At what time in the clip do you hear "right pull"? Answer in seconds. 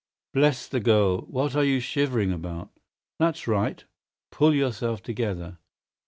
3.47-4.55